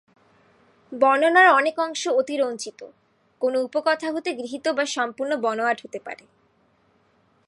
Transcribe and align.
বর্ণনার 0.91 1.47
অনেক 1.51 1.75
অংশ 1.79 2.07
অতিরঞ্জিত, 2.07 2.79
কোনো 3.41 3.57
উপকথা 3.63 4.07
হতে 4.11 4.29
গৃহীত 4.33 4.65
বা 4.67 4.85
সম্পূর্ণ 4.85 5.31
বানোয়াট 5.37 5.77
হতে 5.85 5.99
পারে। 5.99 6.23